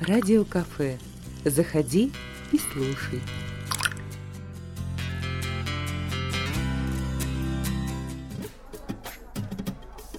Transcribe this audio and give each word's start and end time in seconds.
Радиокафе. 0.00 0.96
Заходи 1.44 2.12
и 2.52 2.58
слушай. 2.72 3.20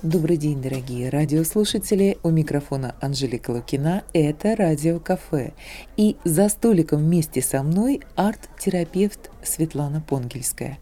Добрый 0.03 0.35
день, 0.35 0.61
дорогие 0.61 1.07
радиослушатели. 1.07 2.17
У 2.23 2.29
микрофона 2.29 2.95
Анжелика 2.99 3.51
Лукина. 3.51 4.03
Это 4.11 4.57
Радио 4.57 4.99
Кафе. 4.99 5.53
И 5.95 6.17
за 6.25 6.49
столиком 6.49 6.99
вместе 6.99 7.41
со 7.41 7.63
мной 7.63 8.01
арт-терапевт 8.17 9.31
Светлана 9.43 10.01
Понгельская. 10.01 10.79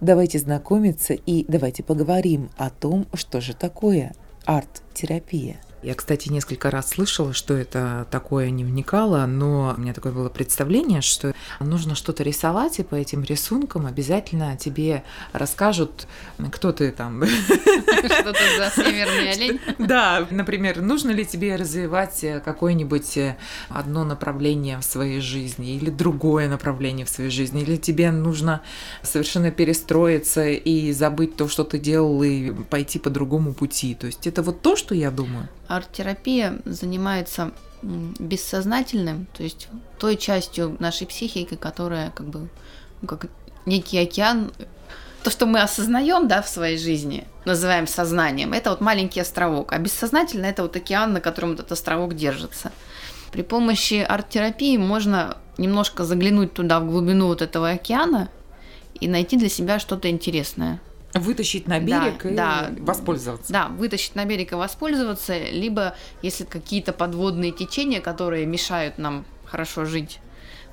Давайте 0.00 0.40
знакомиться 0.40 1.14
и 1.14 1.44
давайте 1.46 1.84
поговорим 1.84 2.50
о 2.56 2.70
том, 2.70 3.06
что 3.14 3.40
же 3.40 3.54
такое 3.54 4.12
арт-терапия. 4.44 5.60
Я, 5.82 5.94
кстати, 5.94 6.28
несколько 6.28 6.70
раз 6.70 6.90
слышала, 6.90 7.32
что 7.32 7.54
это 7.54 8.06
такое, 8.10 8.50
не 8.50 8.64
вникала, 8.64 9.24
но 9.24 9.74
у 9.76 9.80
меня 9.80 9.94
такое 9.94 10.12
было 10.12 10.28
представление, 10.28 11.00
что 11.00 11.34
нужно 11.58 11.94
что-то 11.94 12.22
рисовать, 12.22 12.78
и 12.78 12.82
по 12.82 12.96
этим 12.96 13.24
рисункам 13.24 13.86
обязательно 13.86 14.58
тебе 14.58 15.04
расскажут, 15.32 16.06
кто 16.52 16.72
ты 16.72 16.92
там. 16.92 17.24
Что 17.24 18.32
то 18.32 18.38
за 18.58 18.70
северный 18.74 19.32
олень? 19.32 19.60
Да, 19.78 20.26
например, 20.30 20.82
нужно 20.82 21.12
ли 21.12 21.24
тебе 21.24 21.56
развивать 21.56 22.26
какое-нибудь 22.44 23.18
одно 23.70 24.04
направление 24.04 24.78
в 24.78 24.84
своей 24.84 25.20
жизни 25.20 25.76
или 25.76 25.88
другое 25.88 26.48
направление 26.48 27.06
в 27.06 27.08
своей 27.08 27.30
жизни, 27.30 27.62
или 27.62 27.76
тебе 27.76 28.10
нужно 28.10 28.60
совершенно 29.02 29.50
перестроиться 29.50 30.46
и 30.46 30.92
забыть 30.92 31.36
то, 31.36 31.48
что 31.48 31.64
ты 31.64 31.78
делал, 31.78 32.22
и 32.22 32.50
пойти 32.50 32.98
по 32.98 33.08
другому 33.08 33.54
пути. 33.54 33.94
То 33.94 34.06
есть 34.06 34.26
это 34.26 34.42
вот 34.42 34.60
то, 34.60 34.76
что 34.76 34.94
я 34.94 35.10
думаю. 35.10 35.48
Арт-терапия 35.70 36.58
занимается 36.64 37.52
бессознательным, 37.82 39.26
то 39.32 39.42
есть 39.44 39.68
той 39.98 40.16
частью 40.16 40.76
нашей 40.80 41.06
психики, 41.06 41.54
которая 41.54 42.10
как 42.10 42.26
бы 42.26 42.48
ну, 43.00 43.08
как 43.08 43.26
некий 43.66 43.98
океан, 43.98 44.52
то, 45.22 45.30
что 45.30 45.46
мы 45.46 45.60
осознаем, 45.60 46.26
да, 46.28 46.42
в 46.42 46.48
своей 46.48 46.76
жизни, 46.76 47.24
называем 47.44 47.86
сознанием, 47.86 48.52
это 48.52 48.70
вот 48.70 48.80
маленький 48.80 49.20
островок, 49.20 49.72
а 49.72 49.78
бессознательно 49.78 50.46
это 50.46 50.62
вот 50.62 50.74
океан, 50.74 51.12
на 51.12 51.20
котором 51.20 51.52
этот 51.52 51.70
островок 51.70 52.14
держится. 52.14 52.72
При 53.30 53.42
помощи 53.42 54.04
арт-терапии 54.06 54.76
можно 54.76 55.36
немножко 55.56 56.04
заглянуть 56.04 56.52
туда, 56.52 56.80
в 56.80 56.90
глубину 56.90 57.28
вот 57.28 57.42
этого 57.42 57.70
океана 57.70 58.28
и 58.98 59.06
найти 59.06 59.36
для 59.36 59.48
себя 59.48 59.78
что-то 59.78 60.10
интересное. 60.10 60.80
Вытащить 61.14 61.66
на 61.66 61.80
берег 61.80 62.22
да, 62.22 62.30
и 62.30 62.34
да, 62.34 62.70
воспользоваться. 62.78 63.52
Да, 63.52 63.68
вытащить 63.68 64.14
на 64.14 64.24
берег 64.24 64.52
и 64.52 64.54
воспользоваться, 64.54 65.36
либо 65.38 65.96
если 66.22 66.44
какие-то 66.44 66.92
подводные 66.92 67.52
течения, 67.52 68.00
которые 68.00 68.46
мешают 68.46 68.98
нам 68.98 69.24
хорошо 69.44 69.84
жить, 69.84 70.20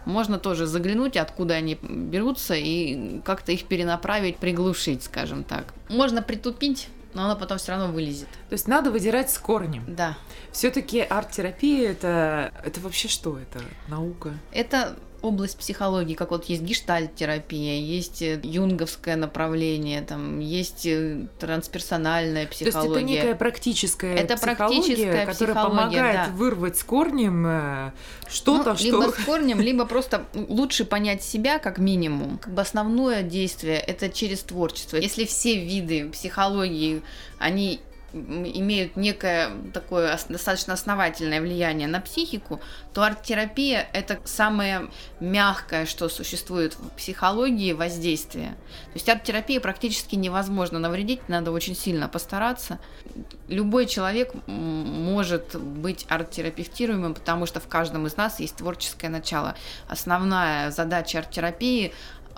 можно 0.05 0.39
тоже 0.39 0.67
заглянуть, 0.67 1.17
откуда 1.17 1.55
они 1.55 1.77
берутся, 1.81 2.53
и 2.55 3.19
как-то 3.25 3.52
их 3.52 3.65
перенаправить, 3.65 4.38
приглушить, 4.38 5.03
скажем 5.03 5.43
так. 5.43 5.73
Можно 5.89 6.21
притупить, 6.21 6.88
но 7.13 7.25
оно 7.25 7.35
потом 7.35 7.58
все 7.58 7.73
равно 7.73 7.88
вылезет. 7.88 8.30
То 8.49 8.53
есть 8.53 8.67
надо 8.67 8.91
выдирать 8.91 9.30
с 9.30 9.38
корнем. 9.38 9.83
Да. 9.88 10.17
Все-таки 10.52 11.02
арт-терапия 11.02 11.91
это, 11.91 12.53
это 12.63 12.80
вообще 12.80 13.08
что? 13.08 13.38
Это 13.38 13.59
наука? 13.88 14.33
Это 14.52 14.95
область 15.28 15.58
психологии, 15.58 16.16
как 16.16 16.31
вот 16.31 16.45
есть 16.45 16.61
гештальт-терапия, 16.61 17.80
есть 17.80 18.22
э, 18.22 18.39
юнговское 18.44 19.16
направление, 19.16 20.02
там 20.02 20.39
есть 20.39 20.86
э, 20.86 21.28
трансперсональная 21.39 22.47
психология. 22.47 22.94
То 22.94 23.00
есть 23.00 23.11
это 23.11 23.25
некая 23.25 23.36
практическая 23.36 24.16
это 24.16 24.36
психология, 24.36 24.55
практическая 24.67 25.25
которая 25.25 25.55
психология, 25.55 25.70
помогает 25.70 26.16
да. 26.16 26.31
вырвать 26.33 26.78
с 26.78 26.83
корнем 26.83 27.45
э, 27.48 27.92
что-то, 28.28 28.72
Ну, 28.72 28.78
что... 28.78 28.86
Либо 28.86 29.11
с 29.11 29.16
корнем, 29.25 29.61
либо 29.61 29.86
просто 29.86 30.25
лучше 30.33 30.86
понять 30.86 31.23
себя 31.23 31.59
как 31.59 31.77
минимум. 31.77 32.38
Как 32.39 32.54
бы 32.54 32.61
основное 32.61 33.23
действие 33.23 33.80
это 33.80 34.09
через 34.09 34.42
творчество. 34.42 34.98
Если 34.98 35.26
все 35.26 35.64
виды 35.64 36.09
психологии, 36.09 37.02
они 37.39 37.82
имеют 38.20 38.95
некое 38.95 39.52
такое 39.73 40.14
ос- 40.14 40.26
достаточно 40.30 40.73
основательное 40.73 41.42
влияние 41.42 41.88
на 41.88 42.00
психику, 42.02 42.60
то 42.94 43.04
арт-терапия 43.04 43.88
это 43.94 44.20
самое 44.26 44.89
мягкое, 45.20 45.86
что 45.86 46.10
существует 46.10 46.76
в 46.76 46.89
психологии 46.92 47.73
воздействие. 47.73 48.50
То 48.50 48.94
есть 48.95 49.10
арт-терапия 49.10 49.60
практически 49.60 50.16
невозможно 50.16 50.80
навредить, 50.80 51.27
надо 51.30 51.52
очень 51.52 51.76
сильно 51.76 52.08
постараться. 52.08 52.80
Любой 53.48 53.86
человек 53.86 54.33
может 54.48 55.56
быть 55.56 56.06
арт-терапевтируемым, 56.10 57.14
потому 57.14 57.45
что 57.45 57.60
в 57.60 57.67
каждом 57.67 58.08
из 58.08 58.17
нас 58.17 58.39
есть 58.39 58.58
творческое 58.58 59.10
начало. 59.10 59.56
Основная 59.88 60.72
задача 60.72 61.20
арт-терапии 61.20 61.94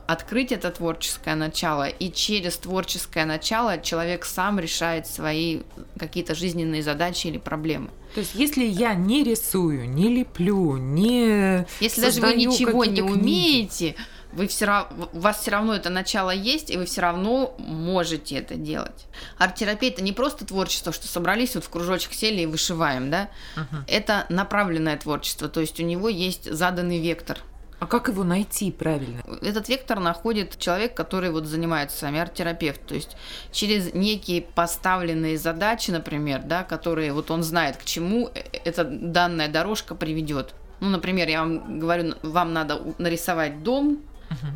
открыть 0.09 0.51
это 0.51 0.71
творческое 0.71 1.35
начало, 1.35 1.87
и 1.87 2.11
через 2.11 2.57
творческое 2.57 3.25
начало 3.25 3.77
человек 3.77 4.25
сам 4.25 4.59
решает 4.59 5.05
свои 5.05 5.61
какие-то 5.99 6.33
жизненные 6.33 6.81
задачи 6.81 7.27
или 7.27 7.37
проблемы. 7.37 7.91
То 8.15 8.21
есть 8.21 8.33
если 8.33 8.65
я 8.65 8.95
не 8.95 9.23
рисую, 9.23 9.87
не 9.87 10.07
леплю, 10.07 10.77
не 10.77 11.67
Если 11.79 12.01
даже 12.01 12.21
вы 12.21 12.33
ничего 12.33 12.85
не 12.85 13.01
книги, 13.01 13.11
умеете, 13.11 13.95
вы 14.31 14.47
все 14.47 14.65
равно, 14.65 15.09
у 15.13 15.19
вас 15.19 15.41
все 15.41 15.51
равно 15.51 15.75
это 15.75 15.91
начало 15.91 16.31
есть, 16.31 16.71
и 16.71 16.77
вы 16.77 16.85
все 16.85 17.01
равно 17.01 17.53
можете 17.59 18.37
это 18.37 18.55
делать. 18.55 19.05
Арт-терапия 19.37 19.91
это 19.91 20.01
не 20.01 20.11
просто 20.11 20.43
творчество, 20.43 20.91
что 20.91 21.07
собрались 21.07 21.53
вот 21.53 21.65
в 21.65 21.69
кружочек 21.69 22.13
сели 22.13 22.41
и 22.41 22.45
вышиваем, 22.47 23.11
да? 23.11 23.29
Ага. 23.55 23.85
Это 23.87 24.25
направленное 24.29 24.97
творчество, 24.97 25.49
то 25.49 25.61
есть 25.61 25.79
у 25.79 25.83
него 25.83 26.09
есть 26.09 26.51
заданный 26.51 26.99
вектор. 26.99 27.37
А 27.79 27.87
как 27.87 28.09
его 28.09 28.23
найти 28.23 28.71
правильно? 28.71 29.21
Этот 29.41 29.69
вектор 29.69 29.99
находит 29.99 30.59
человек, 30.59 30.93
который 30.93 31.31
вот 31.31 31.45
занимается 31.45 31.97
сами 31.97 32.19
арт-терапевт. 32.19 32.85
То 32.85 32.95
есть 32.95 33.15
через 33.51 33.93
некие 33.93 34.41
поставленные 34.41 35.37
задачи, 35.37 35.89
например, 35.91 36.41
да, 36.43 36.63
которые 36.63 37.13
вот 37.13 37.31
он 37.31 37.41
знает, 37.41 37.77
к 37.77 37.85
чему 37.85 38.29
э- 38.33 38.41
эта 38.65 38.83
данная 38.83 39.47
дорожка 39.47 39.95
приведет. 39.95 40.53
Ну, 40.81 40.89
например, 40.89 41.29
я 41.29 41.41
вам 41.41 41.79
говорю, 41.79 42.15
вам 42.21 42.53
надо 42.53 42.81
нарисовать 42.97 43.63
дом, 43.63 43.99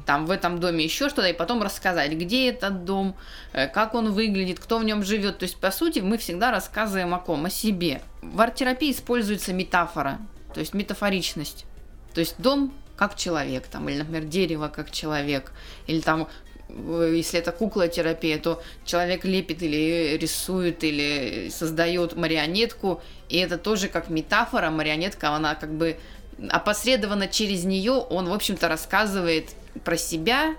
там 0.06 0.26
в 0.26 0.32
этом 0.32 0.60
доме 0.60 0.84
еще 0.84 1.10
что-то, 1.10 1.28
и 1.28 1.34
потом 1.34 1.64
рассказать, 1.64 2.12
где 2.14 2.50
этот 2.50 2.86
дом, 2.86 3.16
э, 3.54 3.68
как 3.68 3.96
он 3.96 4.12
выглядит, 4.12 4.60
кто 4.60 4.78
в 4.78 4.84
нем 4.84 5.04
живет. 5.04 5.40
То 5.40 5.44
есть, 5.44 5.58
по 5.58 5.72
сути, 5.72 6.00
мы 6.00 6.18
всегда 6.18 6.52
рассказываем 6.52 7.14
о 7.14 7.20
ком? 7.20 7.46
О 7.46 7.50
себе. 7.50 8.02
В 8.22 8.40
арт-терапии 8.40 8.92
используется 8.92 9.54
метафора, 9.54 10.20
то 10.54 10.60
есть 10.60 10.74
метафоричность. 10.74 11.66
То 12.14 12.20
есть 12.20 12.36
дом 12.38 12.72
как 13.04 13.18
человек, 13.18 13.68
там, 13.68 13.90
или, 13.90 13.98
например, 13.98 14.24
дерево 14.24 14.72
как 14.74 14.90
человек, 14.90 15.52
или 15.88 16.00
там 16.00 16.30
э, 16.70 17.14
если 17.18 17.38
это 17.38 17.52
кукла 17.52 17.90
терапия, 17.90 18.38
то 18.40 18.64
человек 18.86 19.26
лепит 19.26 19.62
или 19.62 20.18
рисует, 20.18 20.86
или 20.86 21.50
создает 21.50 22.16
марионетку, 22.16 23.02
и 23.28 23.38
это 23.40 23.58
тоже 23.58 23.90
как 23.90 24.10
метафора, 24.10 24.70
марионетка, 24.70 25.32
она 25.32 25.56
как 25.56 25.74
бы 25.74 25.98
опосредованно 26.50 27.28
через 27.28 27.66
нее 27.66 27.92
он, 27.92 28.30
в 28.30 28.34
общем-то, 28.34 28.70
рассказывает 28.70 29.50
про 29.84 29.98
себя 29.98 30.56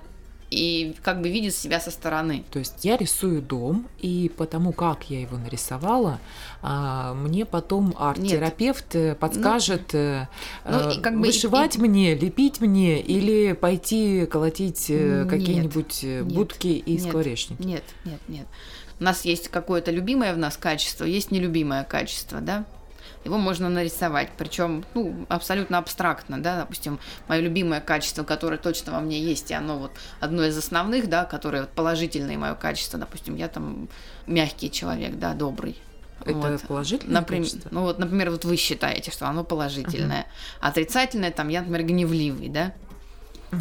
и 0.54 0.94
как 1.02 1.20
бы 1.20 1.28
видит 1.28 1.54
себя 1.54 1.80
со 1.80 1.90
стороны. 1.90 2.44
То 2.50 2.58
есть 2.60 2.84
я 2.84 2.96
рисую 2.96 3.42
дом, 3.42 3.88
и 4.00 4.30
потому 4.36 4.72
как 4.72 5.10
я 5.10 5.20
его 5.20 5.36
нарисовала, 5.36 6.20
а, 6.62 7.14
мне 7.14 7.44
потом 7.44 7.94
арт-терапевт 7.98 8.94
э, 8.94 9.14
подскажет 9.14 9.92
Ну, 9.92 9.98
и 9.98 10.98
э, 10.98 11.00
как 11.02 11.14
бы 11.18 11.26
и- 11.26 11.30
вышивать 11.30 11.76
мне, 11.78 12.14
лепить 12.14 12.60
мне 12.60 13.00
или 13.00 13.52
пойти 13.52 14.26
колотить 14.26 14.86
э, 14.88 15.26
какие-нибудь 15.28 16.04
э, 16.04 16.20
нет, 16.22 16.34
будки 16.34 16.68
и 16.68 16.98
скворечники. 16.98 17.62
Нет, 17.62 17.84
нет, 18.04 18.20
нет. 18.28 18.46
У 19.00 19.04
нас 19.04 19.24
есть 19.24 19.48
какое-то 19.48 19.90
любимое 19.90 20.32
в 20.34 20.38
нас 20.38 20.56
качество, 20.56 21.04
есть 21.04 21.30
нелюбимое 21.30 21.84
качество, 21.84 22.40
да? 22.40 22.64
Его 23.24 23.38
можно 23.38 23.68
нарисовать, 23.68 24.30
причем 24.36 24.84
ну, 24.94 25.26
абсолютно 25.28 25.78
абстрактно, 25.78 26.42
да, 26.42 26.58
допустим, 26.58 26.98
мое 27.28 27.40
любимое 27.40 27.80
качество, 27.80 28.24
которое 28.24 28.58
точно 28.58 28.92
во 28.92 29.00
мне 29.00 29.20
есть, 29.20 29.50
и 29.50 29.54
оно 29.54 29.78
вот 29.78 29.92
одно 30.20 30.44
из 30.44 30.56
основных, 30.56 31.08
да, 31.08 31.24
которое 31.24 31.62
вот 31.62 31.70
положительное 31.70 32.36
мое 32.36 32.54
качество, 32.54 32.98
допустим, 32.98 33.36
я 33.36 33.48
там 33.48 33.88
мягкий 34.26 34.70
человек, 34.70 35.16
да, 35.16 35.34
добрый. 35.34 35.78
Это 36.24 36.34
Вот. 36.34 36.62
положительное 36.62 37.20
Например, 37.20 37.44
качество? 37.44 37.68
ну 37.72 37.82
вот, 37.82 37.98
например, 37.98 38.30
вот 38.30 38.44
вы 38.44 38.56
считаете, 38.56 39.10
что 39.10 39.26
оно 39.28 39.44
положительное, 39.44 40.26
отрицательное, 40.60 41.30
там, 41.30 41.48
я, 41.48 41.60
например, 41.60 41.84
гневливый, 41.86 42.48
да, 42.48 42.72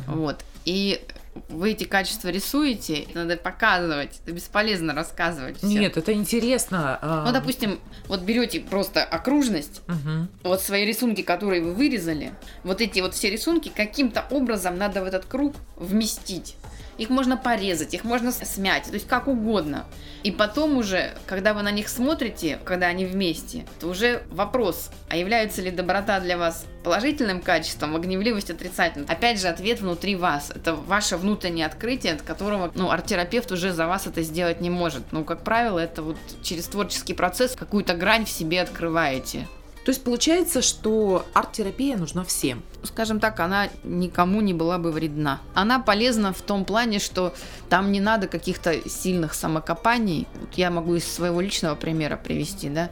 вот, 0.07 0.43
и 0.65 1.05
вы 1.49 1.71
эти 1.71 1.83
качества 1.83 2.29
рисуете, 2.29 3.07
надо 3.13 3.37
показывать, 3.37 4.19
это 4.23 4.31
бесполезно 4.33 4.93
рассказывать. 4.93 5.57
всё. 5.57 5.67
Нет, 5.67 5.97
это 5.97 6.13
интересно. 6.13 6.99
а, 7.01 7.25
Ну, 7.25 7.31
допустим, 7.33 7.79
вот 8.07 8.21
берете 8.21 8.59
просто 8.59 9.03
окружность, 9.03 9.81
мгм. 9.87 10.29
вот 10.43 10.61
свои 10.61 10.85
рисунки, 10.85 11.21
которые 11.21 11.61
вы 11.63 11.73
вырезали, 11.73 12.33
вот 12.63 12.81
эти 12.81 12.99
вот 12.99 13.13
все 13.15 13.29
рисунки 13.29 13.71
каким-то 13.75 14.25
образом 14.29 14.77
надо 14.77 15.01
в 15.01 15.05
этот 15.05 15.25
круг 15.25 15.55
вместить. 15.75 16.55
Их 16.97 17.09
можно 17.09 17.37
порезать, 17.37 17.93
их 17.93 18.03
можно 18.03 18.31
смять, 18.31 18.85
то 18.85 18.93
есть 18.93 19.07
как 19.07 19.27
угодно. 19.27 19.85
И 20.23 20.31
потом 20.31 20.77
уже, 20.77 21.13
когда 21.25 21.53
вы 21.53 21.63
на 21.63 21.71
них 21.71 21.89
смотрите, 21.89 22.59
когда 22.63 22.87
они 22.87 23.05
вместе, 23.05 23.65
то 23.79 23.87
уже 23.87 24.23
вопрос, 24.29 24.89
а 25.09 25.17
является 25.17 25.61
ли 25.61 25.71
доброта 25.71 26.19
для 26.19 26.37
вас 26.37 26.65
положительным 26.83 27.41
качеством, 27.41 27.95
а 27.95 27.99
гневливость 27.99 28.49
отрицательным. 28.49 29.09
Опять 29.09 29.39
же, 29.39 29.47
ответ 29.47 29.79
внутри 29.79 30.15
вас. 30.15 30.51
Это 30.53 30.75
ваше 30.75 31.17
внутреннее 31.17 31.65
открытие, 31.65 32.13
от 32.13 32.21
которого 32.21 32.71
ну, 32.75 32.91
арт-терапевт 32.91 33.51
уже 33.51 33.71
за 33.71 33.87
вас 33.87 34.05
это 34.05 34.21
сделать 34.21 34.61
не 34.61 34.69
может. 34.69 35.03
Ну, 35.11 35.23
как 35.23 35.43
правило, 35.43 35.79
это 35.79 36.01
вот 36.01 36.17
через 36.41 36.67
творческий 36.67 37.13
процесс 37.13 37.55
какую-то 37.55 37.93
грань 37.93 38.25
в 38.25 38.29
себе 38.29 38.61
открываете. 38.61 39.47
То 39.85 39.89
есть 39.91 40.03
получается, 40.03 40.61
что 40.61 41.25
арт-терапия 41.33 41.97
нужна 41.97 42.23
всем. 42.23 42.63
Скажем 42.83 43.19
так, 43.19 43.39
она 43.39 43.69
никому 43.83 44.39
не 44.41 44.53
была 44.53 44.77
бы 44.77 44.91
вредна. 44.91 45.41
Она 45.53 45.79
полезна 45.79 46.31
в 46.31 46.41
том 46.41 46.63
плане, 46.63 46.99
что 46.99 47.33
там 47.69 47.91
не 47.91 47.99
надо 47.99 48.27
каких-то 48.27 48.89
сильных 48.89 49.33
самокопаний. 49.33 50.27
Вот 50.39 50.53
я 50.53 50.71
могу 50.71 50.95
из 50.95 51.05
своего 51.05 51.41
личного 51.41 51.75
примера 51.75 52.17
привести, 52.17 52.69
да 52.69 52.89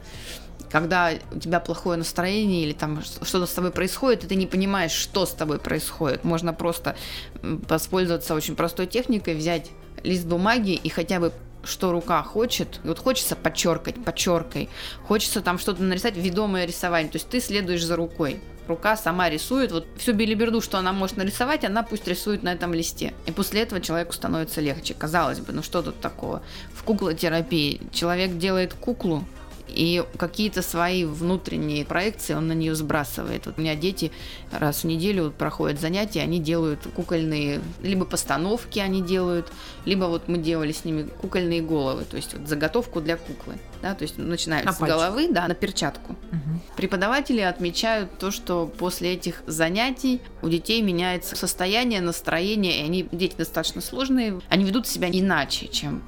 когда 0.70 1.10
у 1.30 1.38
тебя 1.38 1.60
плохое 1.60 1.98
настроение 1.98 2.64
или 2.64 2.72
там 2.72 3.02
что-то 3.02 3.44
с 3.44 3.52
тобой 3.52 3.72
происходит, 3.72 4.24
и 4.24 4.26
ты 4.26 4.36
не 4.36 4.46
понимаешь, 4.46 4.92
что 4.92 5.26
с 5.26 5.32
тобой 5.32 5.58
происходит. 5.58 6.24
Можно 6.24 6.54
просто 6.54 6.96
воспользоваться 7.42 8.34
очень 8.34 8.56
простой 8.56 8.86
техникой, 8.86 9.34
взять 9.34 9.70
лист 10.02 10.24
бумаги 10.24 10.72
и 10.72 10.88
хотя 10.88 11.20
бы 11.20 11.30
что 11.64 11.92
рука 11.92 12.22
хочет, 12.22 12.80
вот 12.84 12.98
хочется 12.98 13.36
подчеркать, 13.36 14.02
подчеркой, 14.04 14.68
хочется 15.04 15.40
там 15.40 15.58
что-то 15.58 15.82
нарисовать, 15.82 16.16
ведомое 16.16 16.64
рисование, 16.64 17.10
то 17.10 17.16
есть 17.16 17.28
ты 17.28 17.40
следуешь 17.40 17.84
за 17.84 17.96
рукой. 17.96 18.40
Рука 18.68 18.96
сама 18.96 19.28
рисует, 19.28 19.72
вот 19.72 19.86
всю 19.96 20.12
билиберду, 20.12 20.60
что 20.60 20.78
она 20.78 20.92
может 20.92 21.16
нарисовать, 21.16 21.64
она 21.64 21.82
пусть 21.82 22.06
рисует 22.06 22.44
на 22.44 22.52
этом 22.52 22.72
листе. 22.72 23.12
И 23.26 23.32
после 23.32 23.62
этого 23.62 23.80
человеку 23.80 24.12
становится 24.12 24.60
легче. 24.60 24.94
Казалось 24.94 25.40
бы, 25.40 25.52
ну 25.52 25.62
что 25.62 25.82
тут 25.82 26.00
такого? 26.00 26.42
В 26.72 26.84
куклотерапии 26.84 27.80
человек 27.92 28.38
делает 28.38 28.72
куклу, 28.74 29.24
и 29.68 30.04
какие-то 30.18 30.62
свои 30.62 31.04
внутренние 31.04 31.84
проекции 31.84 32.34
он 32.34 32.48
на 32.48 32.52
нее 32.52 32.74
сбрасывает. 32.74 33.46
Вот 33.46 33.58
у 33.58 33.60
меня 33.60 33.74
дети 33.74 34.12
раз 34.50 34.82
в 34.82 34.84
неделю 34.84 35.32
проходят 35.36 35.80
занятия, 35.80 36.20
они 36.20 36.38
делают 36.38 36.80
кукольные, 36.94 37.60
либо 37.82 38.04
постановки 38.04 38.78
они 38.78 39.02
делают, 39.02 39.50
либо 39.84 40.04
вот 40.04 40.28
мы 40.28 40.38
делали 40.38 40.72
с 40.72 40.84
ними 40.84 41.08
кукольные 41.20 41.62
головы, 41.62 42.04
то 42.04 42.16
есть 42.16 42.34
вот 42.34 42.48
заготовку 42.48 43.00
для 43.00 43.16
куклы, 43.16 43.54
да, 43.80 43.94
то 43.94 44.02
есть 44.02 44.18
начинают 44.18 44.66
на 44.66 44.72
с 44.72 44.76
пальчик. 44.76 44.96
головы, 44.96 45.28
да, 45.30 45.48
на 45.48 45.54
перчатку. 45.54 46.12
Угу. 46.12 46.76
Преподаватели 46.76 47.40
отмечают 47.40 48.18
то, 48.18 48.30
что 48.30 48.66
после 48.66 49.14
этих 49.14 49.42
занятий 49.46 50.20
у 50.42 50.48
детей 50.48 50.82
меняется 50.82 51.36
состояние, 51.36 52.00
настроение, 52.00 52.80
и 52.80 52.84
они, 52.84 53.08
дети 53.12 53.34
достаточно 53.36 53.80
сложные, 53.80 54.40
они 54.48 54.64
ведут 54.64 54.86
себя 54.86 55.08
иначе, 55.10 55.68
чем 55.68 56.02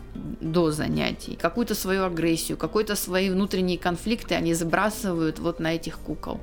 до 0.45 0.71
занятий. 0.71 1.37
Какую-то 1.41 1.75
свою 1.75 2.05
агрессию, 2.05 2.57
какой-то 2.57 2.97
свои 2.97 3.31
внутренние 3.31 3.79
конфликты 3.79 4.35
они 4.35 4.55
забрасывают 4.55 5.39
вот 5.39 5.59
на 5.59 5.75
этих 5.75 5.99
кукол. 5.99 6.41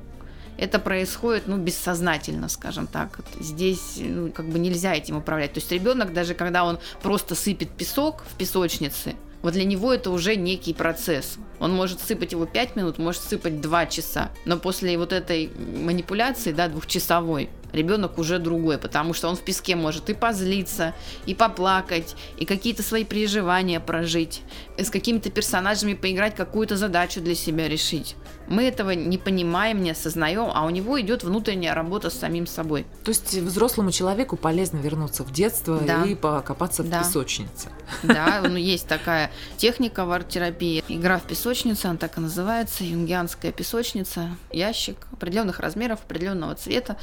Это 0.58 0.78
происходит, 0.78 1.44
ну, 1.46 1.56
бессознательно, 1.56 2.48
скажем 2.48 2.86
так. 2.86 3.20
Здесь, 3.40 3.96
ну, 3.98 4.30
как 4.30 4.46
бы 4.46 4.58
нельзя 4.58 4.94
этим 4.94 5.16
управлять. 5.16 5.54
То 5.54 5.60
есть 5.60 5.72
ребенок, 5.72 6.12
даже 6.12 6.34
когда 6.34 6.64
он 6.64 6.78
просто 7.02 7.34
сыпет 7.34 7.70
песок 7.70 8.22
в 8.28 8.36
песочнице, 8.36 9.14
вот 9.40 9.54
для 9.54 9.64
него 9.64 9.92
это 9.92 10.10
уже 10.10 10.36
некий 10.36 10.74
процесс. 10.74 11.36
Он 11.58 11.72
может 11.72 12.00
сыпать 12.00 12.32
его 12.32 12.46
5 12.46 12.76
минут, 12.76 12.98
может 12.98 13.22
сыпать 13.22 13.60
2 13.60 13.86
часа. 13.86 14.30
Но 14.44 14.56
после 14.58 14.96
вот 14.98 15.12
этой 15.12 15.50
манипуляции, 15.56 16.52
да, 16.52 16.68
двухчасовой, 16.68 17.48
ребенок 17.72 18.18
уже 18.18 18.38
другой, 18.38 18.78
потому 18.78 19.14
что 19.14 19.28
он 19.28 19.36
в 19.36 19.40
песке 19.40 19.76
может 19.76 20.10
и 20.10 20.14
позлиться, 20.14 20.94
и 21.26 21.34
поплакать, 21.34 22.14
и 22.38 22.44
какие-то 22.44 22.82
свои 22.82 23.04
переживания 23.04 23.80
прожить, 23.80 24.42
с 24.78 24.90
какими-то 24.90 25.30
персонажами 25.30 25.94
поиграть, 25.94 26.34
какую-то 26.34 26.76
задачу 26.76 27.20
для 27.20 27.34
себя 27.34 27.68
решить. 27.68 28.16
Мы 28.48 28.64
этого 28.64 28.90
не 28.90 29.18
понимаем, 29.18 29.82
не 29.82 29.92
осознаем, 29.92 30.50
а 30.52 30.66
у 30.66 30.70
него 30.70 31.00
идет 31.00 31.22
внутренняя 31.22 31.74
работа 31.74 32.10
с 32.10 32.18
самим 32.18 32.46
собой. 32.46 32.86
То 33.04 33.10
есть 33.10 33.34
взрослому 33.34 33.92
человеку 33.92 34.36
полезно 34.36 34.78
вернуться 34.78 35.24
в 35.24 35.32
детство 35.32 35.80
да. 35.80 36.04
и 36.04 36.14
покопаться 36.14 36.82
да. 36.82 37.00
в 37.00 37.06
песочнице. 37.06 37.70
Да, 38.02 38.42
ну, 38.48 38.56
есть 38.56 38.86
такая 38.88 39.30
техника 39.56 40.04
в 40.04 40.12
арт-терапии. 40.12 40.84
Игра 40.88 41.18
в 41.18 41.22
песочницу, 41.22 41.88
она 41.88 41.98
так 41.98 42.18
и 42.18 42.20
называется, 42.20 42.84
юнгианская 42.84 43.52
песочница. 43.52 44.36
Ящик 44.50 44.96
определенных 45.12 45.60
размеров, 45.60 46.00
определенного 46.04 46.54
цвета, 46.54 46.96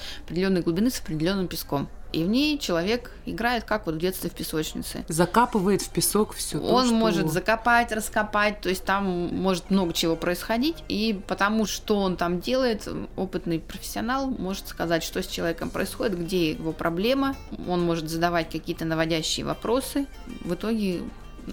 определенной 0.60 0.64
глубины 0.64 0.90
с 0.90 1.00
определенным 1.00 1.48
песком. 1.48 1.88
И 2.12 2.24
в 2.24 2.28
ней 2.28 2.58
человек 2.58 3.12
играет, 3.28 3.66
как 3.66 3.86
вот 3.86 3.96
в 3.96 3.98
детстве 4.00 4.32
в 4.32 4.34
песочнице. 4.34 5.06
Закапывает 5.08 5.84
в 5.84 5.90
песок 5.92 6.34
все. 6.34 6.60
Он 6.60 6.88
что... 6.88 6.96
может 6.96 7.32
закопать, 7.32 7.92
раскопать, 7.92 8.62
то 8.62 8.70
есть 8.70 8.84
там 8.84 9.06
может 9.06 9.70
много 9.70 9.94
чего 9.94 10.16
происходить. 10.16 10.78
И 10.88 11.22
потому 11.28 11.68
что 11.68 11.98
он 11.98 12.18
там 12.18 12.40
делает, 12.40 12.90
опытный 13.16 13.60
профессионал 13.60 14.28
может 14.28 14.68
сказать, 14.68 15.04
что 15.04 15.22
с 15.22 15.28
человеком 15.28 15.70
происходит, 15.70 16.20
где 16.20 16.52
его 16.52 16.72
проблема. 16.72 17.36
Он 17.68 17.84
может 17.84 18.10
задавать 18.10 18.50
какие-то 18.50 18.86
наводящие 18.86 19.46
вопросы. 19.46 20.08
В 20.42 20.56
итоге 20.56 21.02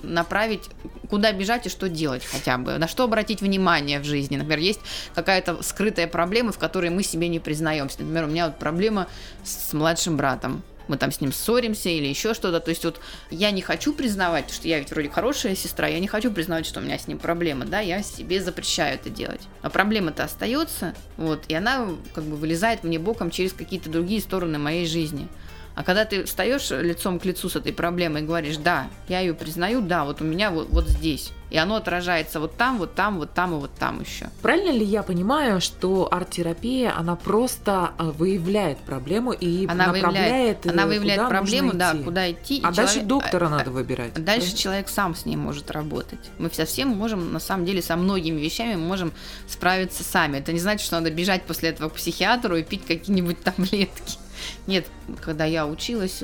направить, 0.02 0.68
куда 1.08 1.32
бежать 1.32 1.66
и 1.66 1.68
что 1.68 1.88
делать 1.88 2.24
хотя 2.24 2.58
бы, 2.58 2.78
на 2.78 2.88
что 2.88 3.04
обратить 3.04 3.40
внимание 3.40 4.00
в 4.00 4.04
жизни. 4.04 4.36
Например, 4.36 4.58
есть 4.58 4.80
какая-то 5.14 5.62
скрытая 5.62 6.06
проблема, 6.06 6.52
в 6.52 6.58
которой 6.58 6.90
мы 6.90 7.02
себе 7.02 7.28
не 7.28 7.40
признаемся. 7.40 7.98
Например, 8.00 8.24
у 8.24 8.28
меня 8.28 8.46
вот 8.46 8.58
проблема 8.58 9.08
с 9.44 9.72
младшим 9.72 10.16
братом 10.16 10.62
мы 10.88 10.96
там 10.96 11.12
с 11.12 11.20
ним 11.20 11.32
ссоримся 11.32 11.88
или 11.88 12.06
еще 12.06 12.34
что-то. 12.34 12.60
То 12.60 12.70
есть 12.70 12.84
вот 12.84 13.00
я 13.30 13.50
не 13.50 13.62
хочу 13.62 13.92
признавать, 13.92 14.50
что 14.50 14.68
я 14.68 14.78
ведь 14.78 14.90
вроде 14.90 15.08
хорошая 15.08 15.54
сестра, 15.54 15.88
я 15.88 16.00
не 16.00 16.08
хочу 16.08 16.30
признавать, 16.30 16.66
что 16.66 16.80
у 16.80 16.82
меня 16.82 16.98
с 16.98 17.06
ним 17.08 17.18
проблема, 17.18 17.64
да, 17.64 17.80
я 17.80 18.02
себе 18.02 18.40
запрещаю 18.40 18.94
это 18.94 19.10
делать. 19.10 19.42
А 19.62 19.70
проблема-то 19.70 20.24
остается, 20.24 20.94
вот, 21.16 21.44
и 21.48 21.54
она 21.54 21.88
как 22.14 22.24
бы 22.24 22.36
вылезает 22.36 22.84
мне 22.84 22.98
боком 22.98 23.30
через 23.30 23.52
какие-то 23.52 23.90
другие 23.90 24.20
стороны 24.20 24.58
моей 24.58 24.86
жизни. 24.86 25.28
А 25.76 25.84
когда 25.84 26.06
ты 26.06 26.24
встаешь 26.24 26.70
лицом 26.70 27.20
к 27.20 27.26
лицу 27.26 27.50
с 27.50 27.56
этой 27.56 27.72
проблемой 27.72 28.22
и 28.22 28.24
говоришь, 28.24 28.56
да, 28.56 28.88
я 29.08 29.20
ее 29.20 29.34
признаю, 29.34 29.82
да, 29.82 30.06
вот 30.06 30.22
у 30.22 30.24
меня 30.24 30.50
вот, 30.50 30.68
вот 30.70 30.88
здесь. 30.88 31.32
И 31.50 31.58
оно 31.58 31.76
отражается 31.76 32.40
вот 32.40 32.56
там, 32.56 32.78
вот 32.78 32.94
там, 32.94 33.18
вот 33.18 33.34
там 33.34 33.54
и 33.54 33.60
вот 33.60 33.70
там 33.78 34.00
еще. 34.00 34.30
Правильно 34.40 34.70
ли 34.70 34.84
я 34.84 35.02
понимаю, 35.02 35.60
что 35.60 36.08
арт-терапия, 36.10 36.96
она 36.96 37.14
просто 37.14 37.92
а, 37.98 38.04
выявляет 38.04 38.78
проблему 38.78 39.32
и 39.32 39.66
она 39.66 39.88
направляет 39.88 40.64
выявляет, 40.64 40.66
Она 40.66 40.86
выявляет 40.86 41.20
куда 41.20 41.30
проблему, 41.30 41.72
да, 41.74 41.94
куда 41.94 42.30
идти. 42.30 42.62
А 42.64 42.72
дальше 42.72 42.94
человек, 42.94 43.08
доктора 43.08 43.46
а, 43.46 43.50
надо 43.50 43.70
выбирать. 43.70 44.14
Дальше 44.14 44.52
да? 44.52 44.56
человек 44.56 44.88
сам 44.88 45.14
с 45.14 45.26
ней 45.26 45.36
может 45.36 45.70
работать. 45.70 46.30
Мы 46.38 46.50
совсем 46.50 46.88
можем, 46.88 47.34
на 47.34 47.38
самом 47.38 47.66
деле, 47.66 47.82
со 47.82 47.96
многими 47.96 48.40
вещами 48.40 48.76
можем 48.76 49.12
справиться 49.46 50.02
сами. 50.02 50.38
Это 50.38 50.52
не 50.52 50.58
значит, 50.58 50.86
что 50.86 50.96
надо 50.96 51.10
бежать 51.10 51.42
после 51.42 51.68
этого 51.68 51.90
к 51.90 51.94
психиатру 51.94 52.56
и 52.56 52.62
пить 52.62 52.86
какие-нибудь 52.86 53.42
таблетки. 53.42 54.18
Нет, 54.66 54.86
когда 55.20 55.44
я 55.44 55.66
училась, 55.66 56.22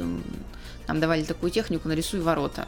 нам 0.89 1.01
давали 1.01 1.23
такую 1.25 1.51
технику 1.51 1.89
«нарисуй 1.89 2.21
ворота». 2.21 2.67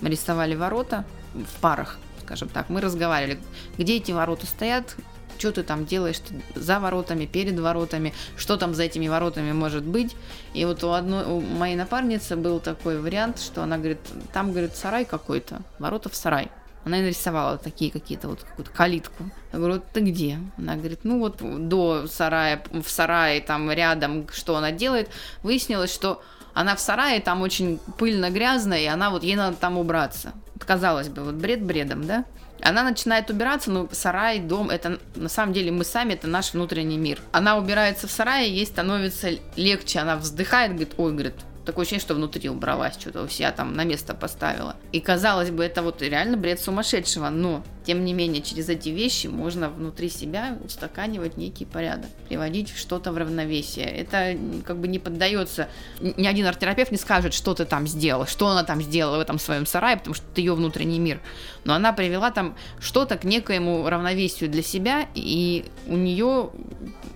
Мы 0.00 0.10
рисовали 0.10 0.54
ворота 0.54 1.04
в 1.34 1.60
парах, 1.60 1.98
скажем 2.22 2.48
так. 2.48 2.68
Мы 2.68 2.80
разговаривали, 2.80 3.38
где 3.78 3.96
эти 3.96 4.12
ворота 4.12 4.46
стоят, 4.46 4.94
что 5.38 5.52
ты 5.52 5.62
там 5.62 5.86
делаешь 5.86 6.20
за 6.54 6.80
воротами, 6.80 7.26
перед 7.26 7.58
воротами, 7.58 8.14
что 8.36 8.56
там 8.56 8.74
за 8.74 8.84
этими 8.84 9.08
воротами 9.08 9.52
может 9.52 9.84
быть. 9.84 10.16
И 10.54 10.64
вот 10.64 10.84
у 10.84 10.92
одной, 10.92 11.24
у 11.24 11.40
моей 11.40 11.76
напарницы 11.76 12.36
был 12.36 12.60
такой 12.60 13.00
вариант, 13.00 13.40
что 13.40 13.62
она 13.62 13.78
говорит, 13.78 14.00
там, 14.32 14.52
говорит, 14.52 14.76
сарай 14.76 15.04
какой-то, 15.04 15.62
ворота 15.78 16.08
в 16.08 16.16
сарай. 16.16 16.50
Она 16.86 16.98
нарисовала 16.98 17.58
такие 17.58 17.90
какие-то 17.90 18.28
вот 18.28 18.44
какую-то 18.44 18.70
калитку. 18.70 19.24
Я 19.52 19.58
говорю, 19.58 19.82
ты 19.92 20.02
где? 20.02 20.38
Она 20.56 20.76
говорит, 20.76 21.00
ну 21.02 21.18
вот 21.18 21.38
до 21.68 22.06
сарая, 22.06 22.62
в 22.70 22.88
сарае 22.88 23.40
там 23.40 23.68
рядом, 23.72 24.28
что 24.32 24.56
она 24.56 24.70
делает. 24.70 25.10
Выяснилось, 25.42 25.92
что 25.92 26.22
она 26.54 26.76
в 26.76 26.80
сарае, 26.80 27.20
там 27.20 27.42
очень 27.42 27.80
пыльно, 27.98 28.30
грязно, 28.30 28.74
и 28.74 28.86
она 28.86 29.10
вот, 29.10 29.24
ей 29.24 29.34
надо 29.34 29.56
там 29.56 29.78
убраться. 29.78 30.32
Казалось 30.60 31.08
бы, 31.08 31.24
вот 31.24 31.34
бред 31.34 31.60
бредом, 31.60 32.06
да? 32.06 32.24
Она 32.62 32.84
начинает 32.84 33.30
убираться, 33.30 33.72
но 33.72 33.88
сарай, 33.90 34.38
дом, 34.38 34.70
это 34.70 35.00
на 35.16 35.28
самом 35.28 35.54
деле 35.54 35.72
мы 35.72 35.84
сами, 35.84 36.12
это 36.12 36.28
наш 36.28 36.52
внутренний 36.54 36.98
мир. 36.98 37.18
Она 37.32 37.58
убирается 37.58 38.06
в 38.06 38.12
сарае, 38.12 38.48
ей 38.48 38.64
становится 38.64 39.30
легче, 39.56 39.98
она 39.98 40.14
вздыхает, 40.14 40.70
говорит, 40.70 40.94
ой, 40.98 41.12
говорит, 41.12 41.34
такое 41.66 41.82
ощущение, 41.82 42.00
что 42.00 42.14
внутри 42.14 42.48
убралась, 42.48 42.94
что-то 42.98 43.22
у 43.22 43.28
себя 43.28 43.52
там 43.52 43.74
на 43.74 43.84
место 43.84 44.14
поставила. 44.14 44.76
И 44.92 45.00
казалось 45.00 45.50
бы, 45.50 45.64
это 45.64 45.82
вот 45.82 46.00
реально 46.00 46.36
бред 46.36 46.60
сумасшедшего, 46.60 47.28
но 47.28 47.62
тем 47.86 48.04
не 48.04 48.12
менее, 48.12 48.42
через 48.42 48.68
эти 48.68 48.88
вещи 48.88 49.28
можно 49.28 49.68
внутри 49.70 50.08
себя 50.08 50.58
устаканивать 50.64 51.36
некий 51.36 51.64
порядок, 51.64 52.10
приводить 52.28 52.76
что-то 52.76 53.12
в 53.12 53.16
равновесие. 53.16 53.86
Это 53.86 54.36
как 54.64 54.78
бы 54.78 54.88
не 54.88 54.98
поддается, 54.98 55.68
ни 56.00 56.26
один 56.26 56.46
арт-терапевт 56.46 56.90
не 56.90 56.98
скажет, 56.98 57.32
что 57.32 57.54
ты 57.54 57.64
там 57.64 57.86
сделал, 57.86 58.26
что 58.26 58.48
она 58.48 58.64
там 58.64 58.82
сделала 58.82 59.18
в 59.18 59.20
этом 59.20 59.38
своем 59.38 59.66
сарае, 59.66 59.98
потому 59.98 60.14
что 60.14 60.24
это 60.32 60.40
ее 60.40 60.54
внутренний 60.54 60.98
мир. 60.98 61.20
Но 61.62 61.74
она 61.74 61.92
привела 61.92 62.32
там 62.32 62.56
что-то 62.80 63.16
к 63.16 63.22
некоему 63.22 63.88
равновесию 63.88 64.50
для 64.50 64.62
себя, 64.62 65.06
и 65.14 65.64
у 65.86 65.96
нее 65.96 66.50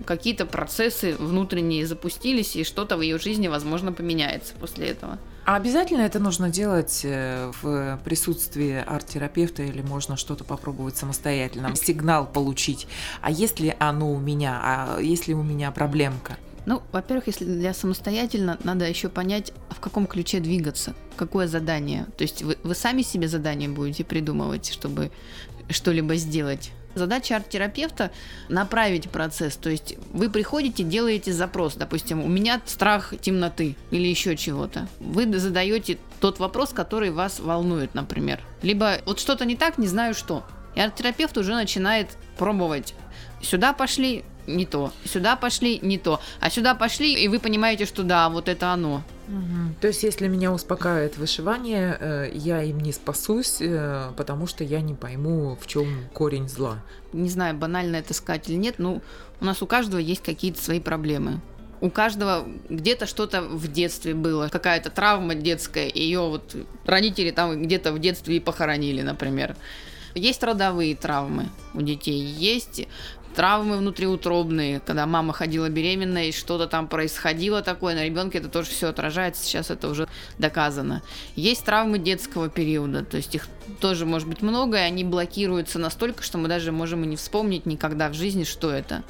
какие-то 0.07 0.47
процессы 0.47 1.17
внутренние 1.17 1.85
запустились, 1.85 2.55
и 2.55 2.62
что-то 2.62 2.97
в 2.97 3.00
ее 3.00 3.19
жизни, 3.19 3.49
возможно, 3.49 3.93
поменяется 3.93 4.55
после 4.55 4.87
этого. 4.87 5.19
А 5.44 5.56
обязательно 5.56 6.02
это 6.02 6.18
нужно 6.18 6.50
делать 6.50 7.00
э, 7.04 7.50
в 7.62 7.99
присутствии 8.04 8.85
арт-терапевта 8.87 9.62
или 9.62 9.82
можно 9.82 10.16
что-то 10.16 10.44
попробовать 10.44 10.97
самостоятельно, 10.97 11.75
сигнал 11.75 12.26
получить? 12.26 12.87
А 13.20 13.30
если 13.30 13.75
оно 13.78 14.12
у 14.12 14.18
меня, 14.20 14.61
а 14.62 15.00
если 15.00 15.32
у 15.32 15.42
меня 15.42 15.70
проблемка? 15.70 16.37
Ну, 16.66 16.82
во-первых, 16.92 17.26
если 17.26 17.44
для 17.44 17.73
самостоятельно, 17.73 18.59
надо 18.64 18.87
еще 18.87 19.09
понять, 19.09 19.52
в 19.70 19.80
каком 19.80 20.06
ключе 20.06 20.40
двигаться, 20.40 20.94
какое 21.16 21.49
задание. 21.49 22.06
То 22.16 22.23
есть 22.23 22.42
вы, 22.42 22.59
вы 22.62 22.75
сами 22.75 23.02
себе 23.02 23.28
задание 23.28 23.68
будете 23.68 24.04
придумывать, 24.04 24.70
чтобы 24.70 25.11
что-либо 25.70 26.16
сделать. 26.16 26.70
Задача 26.94 27.37
арт-терапевта– 27.37 28.11
направить 28.49 29.11
процесс. 29.11 29.56
То 29.56 29.70
есть 29.70 29.97
вы 30.12 30.28
приходите, 30.28 30.82
делаете 30.82 31.32
запрос. 31.32 31.75
Допустим, 31.75 32.23
у 32.23 32.28
меня 32.28 32.61
страх 32.66 33.14
темноты 33.20 33.76
или 33.90 34.09
еще 34.09 34.37
чего-то. 34.37 34.88
Вы 34.99 35.38
задаете 35.38 35.99
тот 36.20 36.38
вопрос, 36.38 36.70
который 36.70 37.11
вас 37.11 37.40
волнует, 37.40 37.94
например. 37.94 38.40
Либо 38.62 38.99
вот 39.06 39.20
что-то 39.20 39.44
не 39.44 39.56
так, 39.56 39.78
не 39.78 39.87
знаю 39.87 40.14
что. 40.14 40.44
И 40.75 40.80
арт-терапевт 40.80 41.37
уже 41.38 41.54
начинает 41.54 42.09
пробовать. 42.37 42.94
Сюда 43.42 43.73
пошли, 43.73 44.25
не 44.47 44.66
то. 44.66 44.92
Сюда 45.04 45.37
пошли, 45.37 45.78
не 45.82 45.99
то. 45.99 46.20
А 46.40 46.50
сюда 46.50 46.75
пошли, 46.75 47.14
и 47.14 47.28
вы 47.28 47.38
понимаете, 47.38 47.87
что 47.87 48.02
да, 48.02 48.28
вот 48.28 48.49
это 48.49 48.73
оно. 48.73 49.02
Угу. 49.31 49.75
То 49.81 49.87
есть, 49.87 50.03
если 50.03 50.27
меня 50.27 50.53
успокаивает 50.53 51.17
вышивание, 51.17 51.97
э, 52.01 52.31
я 52.35 52.63
им 52.63 52.81
не 52.81 52.93
спасусь, 52.93 53.59
э, 53.61 54.11
потому 54.17 54.49
что 54.49 54.65
я 54.65 54.81
не 54.81 54.95
пойму, 54.95 55.57
в 55.61 55.67
чем 55.69 56.09
корень 56.13 56.49
зла. 56.49 56.83
Не 57.13 57.29
знаю, 57.29 57.57
банально 57.57 57.97
это 57.97 58.13
сказать 58.13 58.49
или 58.49 58.57
нет, 58.57 58.79
но 58.79 59.01
у 59.41 59.45
нас 59.45 59.63
у 59.63 59.67
каждого 59.67 60.01
есть 60.01 60.23
какие-то 60.23 60.61
свои 60.61 60.81
проблемы. 60.81 61.41
У 61.81 61.91
каждого 61.91 62.47
где-то 62.69 63.07
что-то 63.07 63.41
в 63.43 63.69
детстве 63.69 64.15
было, 64.15 64.49
какая-то 64.49 64.91
травма 64.91 65.35
детская, 65.35 65.87
и 65.87 66.03
ее 66.03 66.21
вот 66.21 66.57
родители 66.85 67.31
там 67.31 67.63
где-то 67.63 67.93
в 67.93 68.01
детстве 68.01 68.37
и 68.37 68.41
похоронили, 68.41 69.03
например. 69.03 69.57
Есть 70.15 70.43
родовые 70.43 70.97
травмы 70.97 71.51
у 71.73 71.83
детей, 71.83 72.21
есть 72.21 72.89
травмы 73.35 73.77
внутриутробные, 73.77 74.81
когда 74.81 75.07
мама 75.07 75.33
ходила 75.33 75.69
беременная 75.69 76.27
и 76.27 76.33
что-то 76.33 76.67
там 76.67 76.89
происходило 76.89 77.63
такое, 77.63 77.95
на 77.95 78.05
ребенке 78.05 78.39
это 78.39 78.49
тоже 78.49 78.71
все 78.71 78.89
отражается, 78.89 79.45
сейчас 79.45 79.71
это 79.71 79.89
уже 79.89 80.09
доказано. 80.39 81.03
Есть 81.37 81.65
травмы 81.65 81.99
детского 81.99 82.49
периода, 82.49 83.05
то 83.05 83.17
есть 83.17 83.35
их 83.35 83.49
тоже 83.81 84.07
может 84.07 84.29
быть 84.29 84.43
много, 84.43 84.79
и 84.79 84.81
они 84.81 85.05
блокируются 85.05 85.79
настолько, 85.79 86.23
что 86.23 86.39
мы 86.39 86.49
даже 86.49 86.73
можем 86.73 87.05
и 87.05 87.07
не 87.07 87.17
вспомнить 87.17 87.67
никогда 87.67 88.09
в 88.09 88.15
жизни, 88.15 88.45
что 88.45 88.71
это. 88.71 89.03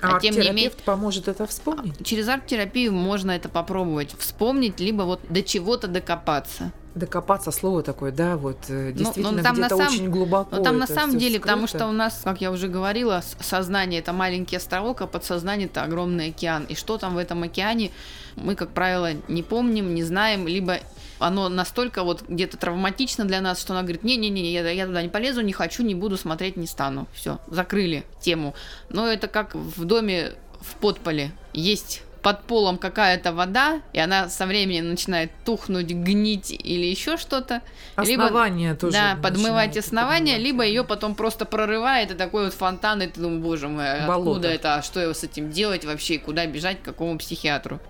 А, 0.00 0.16
а 0.16 0.20
тем 0.20 0.38
не 0.38 0.50
менее 0.50 0.70
поможет 0.84 1.28
это 1.28 1.46
вспомнить? 1.46 1.94
Через 2.04 2.28
арт-терапию 2.28 2.92
можно 2.92 3.32
это 3.32 3.48
попробовать 3.48 4.14
вспомнить, 4.18 4.78
либо 4.78 5.02
вот 5.02 5.20
до 5.28 5.42
чего-то 5.42 5.88
докопаться 5.88 6.72
докопаться 6.94 7.50
слово 7.50 7.82
такое, 7.82 8.12
да, 8.12 8.36
вот 8.36 8.58
э, 8.68 8.90
ну, 8.90 8.98
действительно 8.98 9.30
ну, 9.30 9.36
ну, 9.38 9.42
там 9.42 9.54
где-то 9.54 9.76
на 9.76 9.86
очень 9.86 10.10
глубоко. 10.10 10.56
Ну, 10.56 10.62
там 10.62 10.78
на 10.78 10.86
самом 10.86 11.18
деле, 11.18 11.38
скрыто. 11.38 11.42
потому 11.42 11.66
что 11.66 11.86
у 11.86 11.92
нас, 11.92 12.20
как 12.24 12.40
я 12.40 12.50
уже 12.50 12.68
говорила, 12.68 13.22
сознание 13.40 14.00
это 14.00 14.12
маленький 14.12 14.56
островок, 14.56 15.02
а 15.02 15.06
подсознание 15.06 15.66
это 15.66 15.82
огромный 15.82 16.28
океан. 16.28 16.64
И 16.64 16.74
что 16.74 16.98
там 16.98 17.14
в 17.14 17.18
этом 17.18 17.42
океане, 17.42 17.90
мы, 18.36 18.54
как 18.54 18.70
правило, 18.70 19.12
не 19.28 19.42
помним, 19.42 19.94
не 19.94 20.02
знаем, 20.02 20.46
либо 20.46 20.78
оно 21.18 21.48
настолько 21.48 22.04
вот 22.04 22.22
где-то 22.28 22.56
травматично 22.56 23.24
для 23.24 23.40
нас, 23.40 23.60
что 23.60 23.72
она 23.72 23.82
говорит, 23.82 24.04
не-не-не, 24.04 24.52
я, 24.52 24.68
я 24.70 24.86
туда 24.86 25.02
не 25.02 25.08
полезу, 25.08 25.40
не 25.40 25.52
хочу, 25.52 25.82
не 25.82 25.94
буду 25.94 26.16
смотреть, 26.16 26.56
не 26.56 26.66
стану. 26.66 27.06
Все, 27.12 27.38
закрыли 27.48 28.04
тему. 28.20 28.54
Но 28.88 29.06
это 29.06 29.28
как 29.28 29.54
в 29.54 29.84
доме 29.84 30.32
в 30.60 30.76
подполе. 30.76 31.32
Есть 31.52 32.02
под 32.28 32.42
полом 32.42 32.76
какая-то 32.76 33.32
вода, 33.32 33.80
и 33.94 33.98
она 33.98 34.28
со 34.28 34.44
временем 34.44 34.90
начинает 34.90 35.30
тухнуть, 35.46 35.86
гнить 35.86 36.50
или 36.50 36.84
еще 36.84 37.16
что-то. 37.16 37.62
Основание 37.96 38.68
либо, 38.68 38.80
тоже. 38.80 38.92
Да, 38.92 39.18
подмывать 39.22 39.78
основание, 39.78 40.34
подмывать. 40.34 40.42
либо 40.42 40.62
ее 40.62 40.84
потом 40.84 41.14
просто 41.14 41.46
прорывает, 41.46 42.10
и 42.10 42.14
такой 42.14 42.44
вот 42.44 42.52
фонтан, 42.52 43.00
и 43.00 43.06
ты 43.06 43.18
думаешь, 43.18 43.42
боже 43.42 43.68
мой, 43.68 44.06
Болото. 44.06 44.30
откуда 44.30 44.48
это, 44.48 44.74
а 44.74 44.82
что 44.82 45.00
его 45.00 45.14
с 45.14 45.24
этим 45.24 45.50
делать 45.50 45.86
вообще, 45.86 46.18
куда 46.18 46.44
бежать, 46.44 46.82
к 46.82 46.84
какому 46.84 47.16
психиатру? 47.16 47.80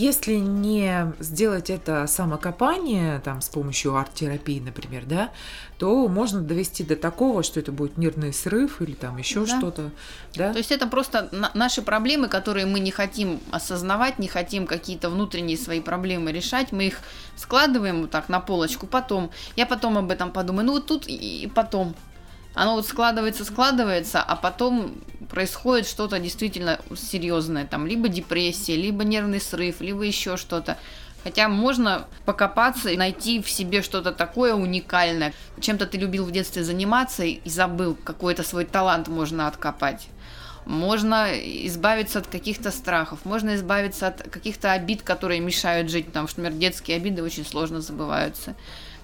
Если 0.00 0.36
не 0.36 1.12
сделать 1.18 1.68
это 1.68 2.06
самокопание 2.06 3.20
там, 3.20 3.42
с 3.42 3.50
помощью 3.50 3.96
арт-терапии, 3.96 4.58
например, 4.58 5.04
да, 5.04 5.28
то 5.78 6.08
можно 6.08 6.40
довести 6.40 6.84
до 6.84 6.96
такого, 6.96 7.42
что 7.42 7.60
это 7.60 7.70
будет 7.70 7.98
нервный 7.98 8.32
срыв 8.32 8.80
или 8.80 8.92
там 8.92 9.18
еще 9.18 9.44
да. 9.44 9.58
что-то. 9.58 9.90
Да? 10.34 10.52
То 10.52 10.58
есть 10.58 10.72
это 10.72 10.86
просто 10.86 11.28
наши 11.52 11.82
проблемы, 11.82 12.28
которые 12.28 12.64
мы 12.64 12.80
не 12.80 12.90
хотим 12.90 13.40
осознавать, 13.50 14.18
не 14.18 14.26
хотим 14.26 14.66
какие-то 14.66 15.10
внутренние 15.10 15.58
свои 15.58 15.82
проблемы 15.82 16.32
решать, 16.32 16.72
мы 16.72 16.86
их 16.86 17.00
складываем 17.36 18.00
вот 18.00 18.10
так 18.10 18.30
на 18.30 18.40
полочку, 18.40 18.86
потом, 18.86 19.30
я 19.54 19.66
потом 19.66 19.98
об 19.98 20.10
этом 20.10 20.32
подумаю, 20.32 20.64
ну 20.64 20.72
вот 20.72 20.86
тут 20.86 21.04
и 21.08 21.52
потом, 21.54 21.94
оно 22.54 22.76
вот 22.76 22.86
складывается, 22.86 23.44
складывается, 23.44 24.22
а 24.22 24.34
потом 24.34 24.94
происходит 25.30 25.86
что-то 25.86 26.18
действительно 26.18 26.80
серьезное, 26.96 27.66
там 27.66 27.86
либо 27.86 28.08
депрессия, 28.08 28.76
либо 28.76 29.04
нервный 29.04 29.40
срыв, 29.40 29.80
либо 29.80 30.02
еще 30.02 30.36
что-то. 30.36 30.76
Хотя 31.22 31.48
можно 31.48 32.06
покопаться 32.24 32.88
и 32.88 32.96
найти 32.96 33.42
в 33.42 33.50
себе 33.50 33.82
что-то 33.82 34.12
такое 34.12 34.54
уникальное. 34.54 35.34
Чем-то 35.60 35.86
ты 35.86 35.98
любил 35.98 36.24
в 36.24 36.32
детстве 36.32 36.64
заниматься 36.64 37.24
и 37.24 37.40
забыл, 37.48 37.94
какой-то 37.94 38.42
свой 38.42 38.64
талант 38.64 39.08
можно 39.08 39.46
откопать. 39.46 40.08
Можно 40.64 41.28
избавиться 41.66 42.20
от 42.20 42.26
каких-то 42.26 42.70
страхов, 42.70 43.24
можно 43.24 43.54
избавиться 43.56 44.08
от 44.08 44.22
каких-то 44.22 44.72
обид, 44.72 45.02
которые 45.02 45.40
мешают 45.40 45.90
жить, 45.90 46.06
что, 46.10 46.20
например, 46.20 46.52
детские 46.52 46.96
обиды 46.96 47.22
очень 47.22 47.44
сложно 47.44 47.80
забываются 47.80 48.54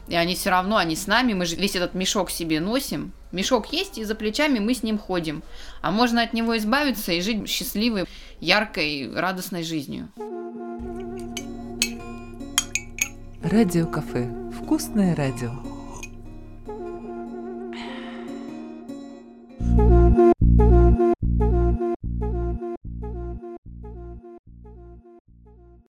и 0.09 0.15
они 0.15 0.35
все 0.35 0.51
равно, 0.51 0.77
они 0.77 0.97
с 0.97 1.07
нами, 1.07 1.33
мы 1.33 1.47
же 1.47 1.57
весь 1.57 1.75
этот 1.77 1.95
мешок 1.95 2.31
себе 2.31 2.61
носим. 2.61 3.13
Мешок 3.33 3.73
есть, 3.73 3.99
и 3.99 4.05
за 4.05 4.15
плечами 4.15 4.59
мы 4.59 4.75
с 4.75 4.83
ним 4.83 4.99
ходим. 4.99 5.43
А 5.83 5.91
можно 5.91 6.23
от 6.23 6.33
него 6.33 6.57
избавиться 6.57 7.13
и 7.13 7.21
жить 7.21 7.49
счастливой, 7.49 8.05
яркой, 8.41 9.11
радостной 9.13 9.63
жизнью. 9.63 10.09
Радио 13.43 13.87
кафе. 13.87 14.29
Вкусное 14.61 15.15
радио. 15.15 15.76